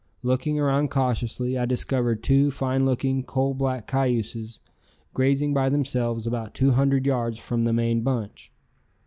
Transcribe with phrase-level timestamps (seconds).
[0.23, 4.59] Looking around cautiously I discovered two fine looking, coal black cayuses
[5.13, 8.51] grazing by themselves about two hundred yards from the main bunch.